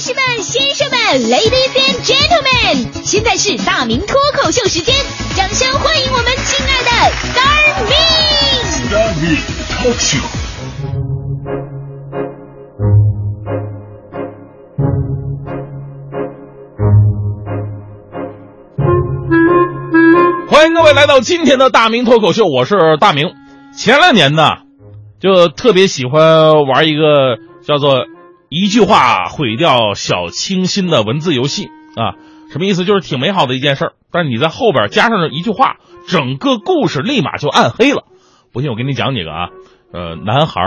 [0.00, 4.94] 士们、先生们，Ladies and Gentlemen，现在是大明脱口秀时间，
[5.36, 6.90] 掌声欢迎我们亲爱的
[7.28, 7.92] Star Me！
[8.90, 9.36] 大明
[9.68, 10.18] 脱秀。
[20.48, 23.34] 欢迎各位来到今天的大明脱口秀，我是大明。
[23.76, 24.44] 前两年呢，
[25.20, 28.06] 就特别喜欢玩一个叫做
[28.50, 32.18] “一句话毁掉小清新”的文字游戏啊。
[32.52, 32.84] 什么意思？
[32.84, 35.76] 就是挺美好的一件事儿，但是你在后边加上一句话，
[36.08, 38.02] 整个故事立马就暗黑了。
[38.52, 39.48] 不信我给你讲几个啊。
[39.92, 40.60] 呃，男孩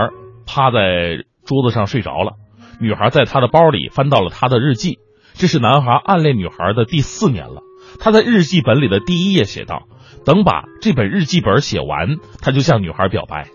[0.48, 2.36] 趴在桌子上睡着了，
[2.80, 5.00] 女孩在他的包里翻到了他的日记。
[5.34, 7.64] 这是男孩暗恋女孩的第四年了。
[8.00, 9.84] 他在日记本里的第一页写道
[10.26, 13.48] ：“等把这本日记本写完，他就向女孩表白。”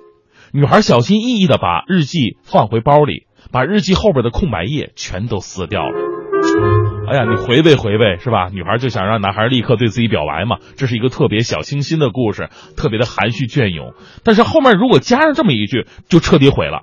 [0.52, 5.92] 女孩小心翼翼地把日记放回包里，把日记后边的空白页全都撕掉了。
[7.10, 8.48] 哎呀，你回味回味是吧？
[8.52, 10.58] 女孩就想让男孩立刻对自己表白嘛。
[10.76, 13.94] 这是一个特别小清新的故事，特别的含蓄隽永。
[14.24, 16.82] 但是后面如果加上这么一句，就彻底毁了。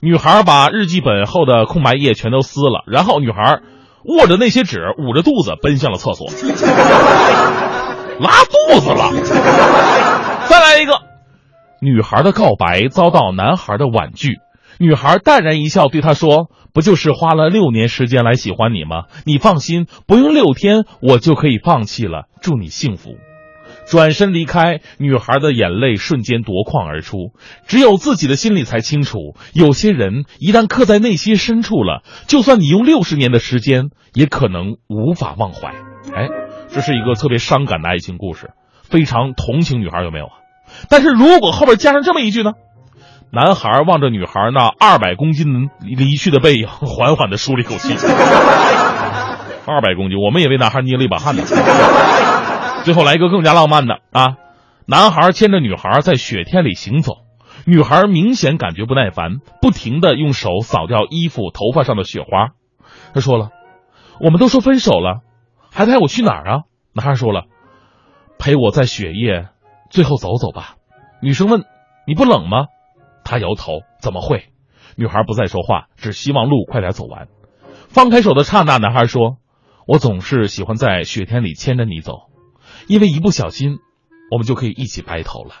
[0.00, 3.60] 女孩把日记本后的空白页全都撕了，然后女孩。
[4.08, 6.28] 握着那些纸，捂着肚子奔向了厕所，
[8.20, 9.10] 拉肚子了。
[10.48, 10.92] 再来一个，
[11.80, 14.38] 女孩的告白遭到男孩的婉拒，
[14.78, 19.04] 女孩淡然一笑，对他说：“不就是花了六年时间来喜欢你吗？
[19.24, 22.24] 你放心，不用六天，我就可以放弃了。
[22.40, 23.16] 祝你幸福。”
[23.86, 27.30] 转身离开，女孩的眼泪瞬间夺眶而出。
[27.68, 35.68] 只有自己的心里才清楚，有些人一旦刻在内心深处了，就算你用六十年的时间，也可能无法忘怀。
[36.12, 36.28] 哎，
[36.68, 38.50] 这是一个特别伤感的爱情故事，
[38.82, 40.32] 非常同情女孩，有没有啊？
[40.90, 42.52] 但是如果后边加上这么一句呢？
[43.36, 47.92] 男孩望着女孩那二百公斤离去的背影，缓缓的舒了一口气。
[49.68, 51.42] 二百公斤，我们也为男孩捏了一把汗呢。
[52.82, 54.36] 最后来一个更加浪漫的啊！
[54.86, 57.12] 男孩牵着女孩在雪天里行走，
[57.66, 62.52] 女孩明显感觉不耐烦，不停的用手扫掉衣服、头发上的雪花。
[63.12, 63.50] 他说了
[64.18, 65.20] ：“我们都说分手了，
[65.70, 66.60] 还带我去哪儿啊？”
[66.96, 67.42] 男孩说了
[68.40, 69.48] ：“陪我在雪夜
[69.90, 70.76] 最后走走吧。”
[71.20, 71.64] 女生问
[72.08, 72.64] ：“你不冷吗？”
[73.26, 74.46] 他摇头：“怎么会？”
[74.96, 77.28] 女孩不再说话，只希望路快点走完。
[77.88, 79.36] 放开手的刹那，男孩说
[79.86, 82.30] ：“我总是喜欢在雪天里牵着你走。”
[82.88, 83.78] 因为一不小心，
[84.30, 85.54] 我们就可以一起白头了，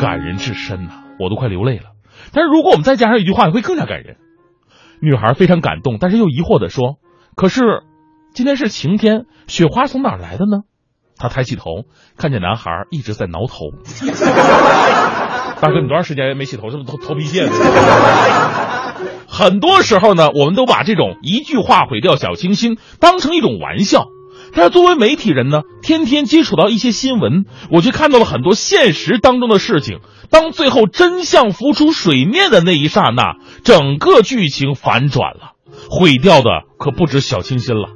[0.00, 1.92] 感人至深呐，我都快流泪了。
[2.32, 4.16] 但是如果我们再加上一句话，会更加感人。
[5.00, 6.96] 女孩非常感动，但是又疑惑的说
[7.36, 7.82] ：“可是
[8.34, 10.62] 今天是晴天，雪花从哪儿来的呢？”
[11.16, 11.84] 她抬起头，
[12.16, 13.72] 看见男孩一直在挠头。
[15.60, 16.70] 大哥，你多长时间没洗头？
[16.70, 17.48] 是不是头头皮屑？
[19.28, 24.06] 很多时候呢，我们都把这种一句话毁掉小清新当成一种玩笑。
[24.54, 29.98] 但是作为媒体人呢，天天接触到一些新闻，我却看到了很多现实当中的事情。
[30.30, 35.52] 当最后真相浮出水面的那一刹那，整个剧情反转了，
[35.90, 37.88] 毁掉的可不止小清新了。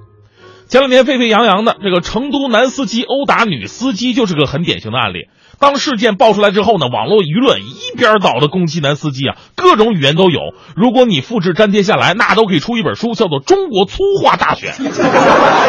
[0.68, 5.28] 前两天沸沸扬扬的这个成都男司机殴打女司机，就是个很典型的案例。
[5.60, 10.40] 当事件爆出来之后呢，网络舆论一边倒的攻击男司机啊，各种语言都有。
[10.74, 14.72] 如果你复制粘贴下来，那都可以出一本书，叫做《中国粗话大全》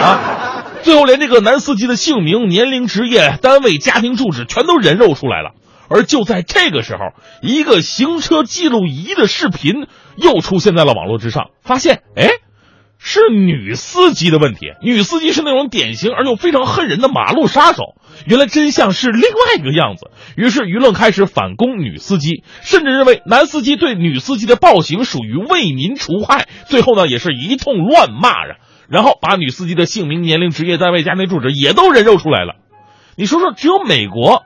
[0.01, 0.63] 啊。
[0.81, 5.51] 最后连这个男司机的姓名、年龄、职业、单位、家庭住址全都人肉出来了。
[5.89, 7.01] 而就在这个时候，
[7.41, 12.29] 一个行车记录仪的视频又出现在了网络之上，发现，哎，
[13.03, 14.73] 是女司机的问题。
[14.83, 17.95] 女司机是那种典型而又非常恨人的马路杀手。
[18.27, 20.11] 原来真相是另外一个样子。
[20.37, 26.47] 于是舆论开始反攻女司机，甚至认为男司机对女司机的暴行属于为民除害。
[26.67, 28.55] 最后呢，也是一通乱骂啊。
[28.87, 32.55] 然后把女司机的姓名、年龄、职业、单位、家庭住址也都人肉出来了。
[33.15, 34.43] 你说说，只有美国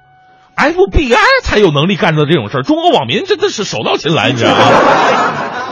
[0.56, 5.65] FBI 才有能力干的这种事儿，中国网民真的是手到擒来，你知道吗？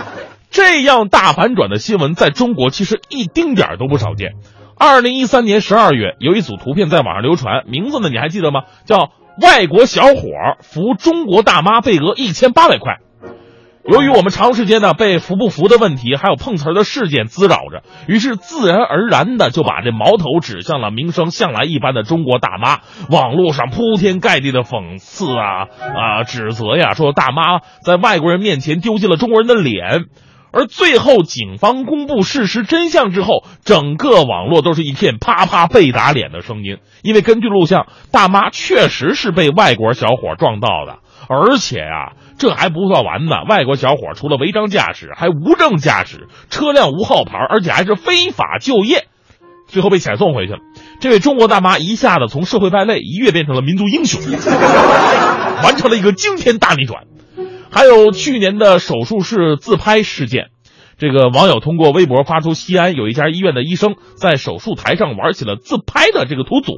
[0.53, 4.33] 这样大反转的新闻在中国其实一丁点儿都不少见。
[4.77, 8.61] 二零一三年十二月，有一组图片在网上流传，名字呢你还记得吗？
[8.85, 9.11] 叫
[9.41, 10.21] “外国小伙
[10.61, 12.97] 扶中国大妈被讹一千八百块”。
[13.83, 22.81] 由于我们长时间呢被扶不扶的问题，还有碰瓷儿的事件滋扰着，于是自然而然的就把这矛头指向了名声向来一般的中国大妈。
[23.09, 30.05] 网络上铺天盖地的讽刺啊啊指责呀，说大妈在外国人面前丢尽了中国人的脸。
[30.53, 36.77] 而最后警方公布事实真相之后，整个网络都是一片啪啪被打脸的声音。
[37.01, 40.99] 因为根据录像，大妈确实是被外国小伙撞到的。
[41.27, 43.43] 而且啊，这还不算完呢。
[43.49, 49.07] 外国小伙除了违章驾驶，还无证驾驶，车辆无号牌，而且还是非法就业，
[49.67, 50.59] 最后被遣送回去了。
[50.99, 54.21] 这位中国大妈一下子从社会败类一跃变成了民族英雄，
[55.63, 57.05] 完成了一个惊天大逆转。
[57.73, 60.51] 还有去年的手术室自拍事件，
[60.97, 66.73] 这个网友通过微博发出西安有一家医院的医生在手术台上玩起了自拍的这个图组，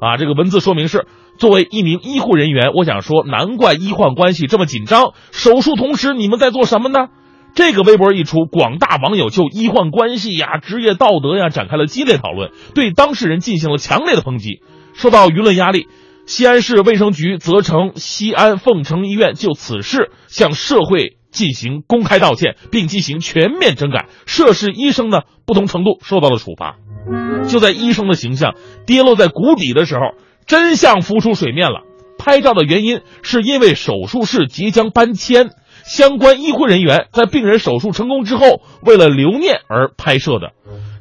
[0.00, 1.06] 啊，这个文字说明是。
[1.36, 5.14] 作为一名医护人员，我想说，难怪医患关系这么紧张。
[5.30, 7.08] 手术同时，你们在做什么呢？
[7.54, 14.60] 这个微博一出，广大网友就医患关系呀、职业道德呀展开了激烈讨论，对当事人进行了强烈的抨击。
[14.92, 15.86] 受到舆论压力，
[16.30, 24.06] 西安市卫生局责成西安凤城医院就此事向社会进行公开道歉，并进行全面整改。
[24.26, 26.76] 涉事医生呢，不同程度受到了处罚。
[27.48, 28.54] 就在医生的形象
[28.86, 30.02] 跌落在谷底的时候。
[30.46, 31.82] 真相浮出水面了，
[32.16, 35.50] 拍照的原因是因为手术室即将搬迁，
[35.84, 40.52] 相关医护人员在病人手术成功之后，为了留念而拍摄的。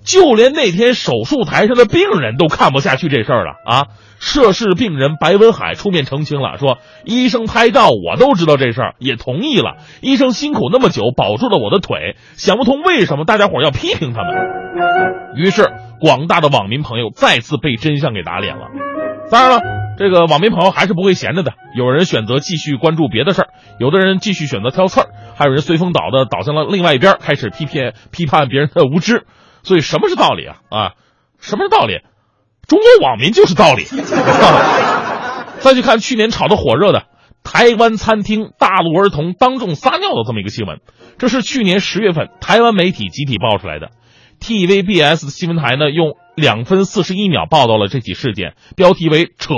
[0.10, 3.86] 就连那天手术台上的病人都看不下去这事儿了啊！
[4.20, 9.78] 涉事病人白文海出面澄清了，说医生拍照我都知道这事儿，也同意了。
[10.02, 14.34] 医生辛苦那么久保住了我的腿，想不通为什么大家伙要批评他们。
[15.36, 15.70] 于是
[16.02, 18.64] 广大的网民朋友再次被真相给打脸了。
[19.30, 19.62] 当然了，
[20.00, 21.54] 这个网民朋友还是不会闲着的。
[21.78, 25.08] 有人选择继续关注别的事儿，有的人继续选择挑刺儿，
[25.38, 29.28] 还有人随风倒的倒向了另外一边，开始批评批判别人的无知。
[29.70, 30.56] 所以，什么是道理啊？
[30.72, 30.94] 啊，
[31.40, 32.00] 什么是道理？
[32.68, 33.84] 中国网民就是道理。
[35.62, 37.04] 再去看去年炒得火热的
[37.44, 40.80] 台湾餐厅大陆儿童当众撒尿的这么一个新闻，
[41.20, 43.92] 这是去年十月份台湾媒体集体爆出来的。
[44.42, 49.54] TVBS 新闻台呢，用两分四十一秒报道了这起事件，标题为“扯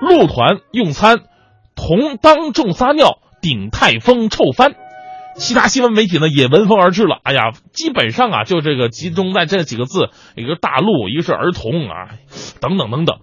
[0.00, 1.18] 路团用餐
[1.74, 4.76] 同当众撒尿顶泰丰臭翻”。
[5.36, 7.18] 其他新闻媒体呢也闻风而至了。
[7.22, 12.10] 哎呀，基本上啊，就这个集中在这几个字：一个大陆，一个是儿童啊，
[12.60, 13.18] 等等等等。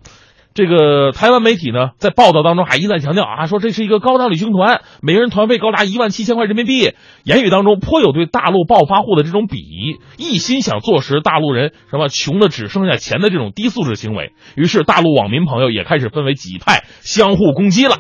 [0.56, 6.92] 这个台湾媒体呢，在报道当中还一再强调啊，说这是一个高档旅行团，每个人团费高达一万七千块人民币，
[7.24, 14.34] 言语当中颇有对大陆暴发户的这种鄙夷，一心想坐实大陆人什么穷的只剩下钱的这种低素质行为。
[14.56, 17.98] 于是，大陆网民朋友也开始分为几派，相互攻击了。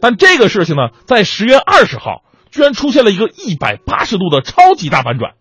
[0.00, 5.32] 但这个事情呢，在十月二十号，居然出现了一个一百八十度的超级大反转。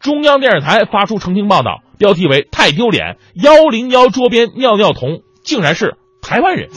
[0.00, 5.20] 中央电视台发出澄清报道，标题为“太丢脸，幺零幺桌边尿尿童”。
[5.46, 6.68] 竟然是台湾人，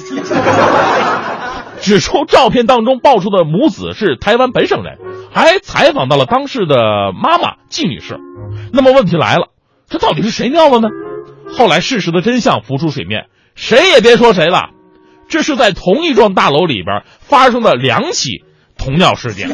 [1.81, 4.99] 指出照片当中爆出的母子是台湾本省人，
[5.31, 8.19] 还采访到了当事的妈妈季女士。
[8.71, 9.47] 那么问题来了，
[9.89, 10.89] 这到底是谁尿了呢？
[11.57, 13.25] 后来事实的真相浮出水面，
[13.55, 14.69] 谁也别说谁了，
[15.27, 18.43] 这是在同一幢大楼里边发生的两起
[18.79, 19.49] 同尿事件。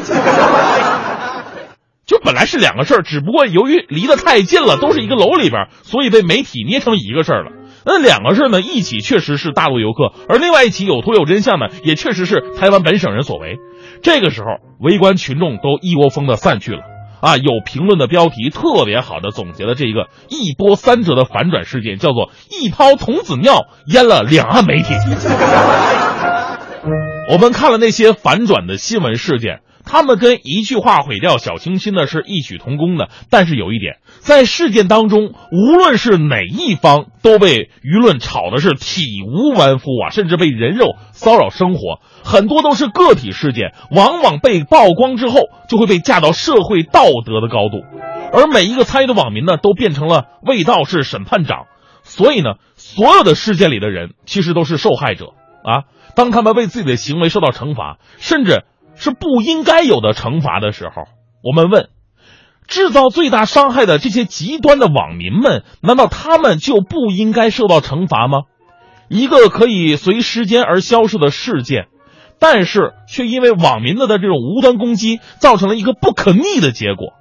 [2.06, 7.50] 就本来是两个事儿，只不过由于离得太近了，都是一个楼里边，所以被媒体捏成一个事儿了。
[7.84, 8.60] 那两个事儿呢？
[8.60, 13.56] 一起确实是大陆游客，而另外一起有图有真相的，也确实是台湾本省人所为。
[14.02, 14.46] 这个时候，
[14.80, 16.82] 围观群众都一窝蜂的散去了。
[17.20, 22.30] 啊，有评论的标题特别好的总结了这一个一波三折的反转事件，叫做
[22.60, 24.94] “一泡童子尿淹了两岸媒体”。
[27.30, 29.60] 我们看了那些反转的新闻事件。
[29.88, 47.84] 他们跟一句话毁掉小清新呢是异曲同工的，但是有一点，在事件当中，无论是哪一方，都被舆论炒的是体无完肤啊，甚至被人肉骚扰生活，很多都是个体事件，往往被曝光之后，就会被架到社会道德的高度，
[48.32, 51.66] 而每一个参与的网民呢，都变成了卫道士审判长，
[52.02, 55.26] 所以呢，所有的事件里的人其实都是受害者
[55.62, 55.84] 啊，
[56.16, 58.64] 当他们为自己的行为受到惩罚，甚至。
[58.98, 61.02] 是不应该有的惩罚的时候，
[61.42, 61.90] 我们问：
[62.66, 68.44] 制造最大伤害的这些极端的网民们，难道他们就不应该受到惩罚吗？
[69.10, 71.88] 一个可以随时间而消失的事件，
[72.38, 77.12] 但是却因为网民的的这种无端攻击，造成了一个不可逆的结果。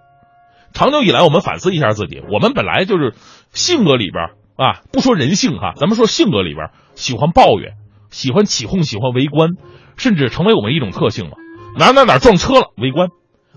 [0.71, 3.15] 长久以来，我们反思一下自己，我们本来就是
[3.51, 7.73] 性格里边啊，不说人性哈，咱们说性格里边喜欢抱怨，
[8.15, 9.49] 喜欢起哄，喜欢围观，
[9.97, 11.31] 甚至成为我们一种特性了。
[11.77, 13.09] 哪哪哪撞车了，围观；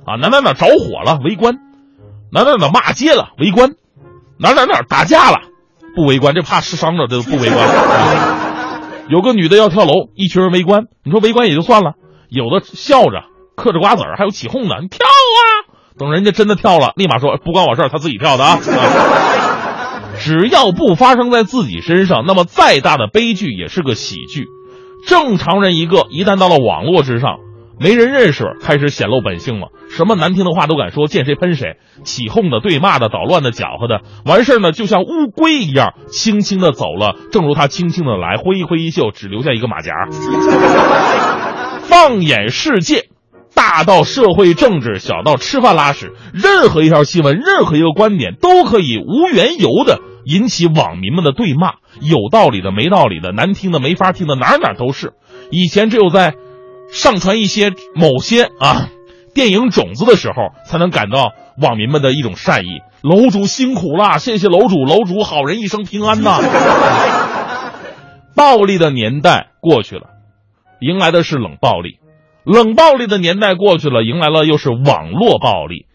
[0.05, 1.55] 啊，哪哪哪着火了，围观；
[2.33, 3.71] 哪哪哪骂街了，围观；
[4.37, 5.37] 哪哪哪打架了，
[5.95, 7.69] 不围观，这怕受伤了，这不围观。
[9.09, 10.87] 有个女的要跳楼，一群人围观。
[11.05, 11.93] 你说围观也就算了，
[12.29, 15.71] 有的笑着嗑着瓜子儿，还有起哄的，你跳啊！
[15.97, 18.59] 等人家真的跳了，立马说不关我事，他自己跳的啊。
[20.19, 24.47] 只要不发生在自己身上，那么再大的悲剧也是个喜剧。
[25.07, 27.39] 正常人一个，一旦到了网络之上，
[27.81, 39.93] 没人认识，开始显露本性了，什么难听的话都敢说，见谁喷谁，起哄的、对骂的、捣乱的、搅和的，完事儿呢，就像乌龟一样，轻轻的走了，正如他轻轻的来，挥一挥衣袖，只留下一个马甲。
[41.83, 43.05] 放眼世界，
[43.55, 55.15] 大到社会政治，小到吃饭拉屎，任何一条新闻，任何一个观点，都可以无缘由的引起网民们的对骂，有道理的、没道理的、难听的、没法听的，哪哪都是。
[55.51, 56.35] 以前只有在
[56.93, 58.91] 上传一些某些啊
[59.35, 62.83] 电影种子的时候，才能感到网民们的一种善意。
[63.03, 66.41] 楼主辛苦啦，谢谢楼主，楼主好人一生平安呐。
[68.37, 70.11] 暴力的年代过去了，
[70.81, 71.99] 迎来的是冷暴力；
[72.45, 75.87] 冷暴力的年代过去了，迎来了又是网络暴力。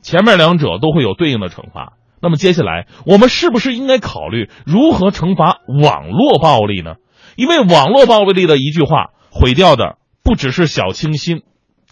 [0.00, 1.92] 前面两者都会有对应的惩罚。
[2.22, 6.94] 那么接下来，我们是不是应该考虑如何惩罚网络暴力呢？
[7.34, 11.42] 因为网络暴力的一句话，毁掉的不只是小清新，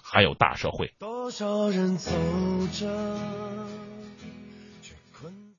[0.03, 0.93] 还有大社会。
[1.01, 2.13] 多少人走
[2.73, 3.40] 着。